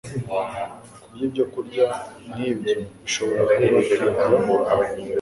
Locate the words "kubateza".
3.53-4.05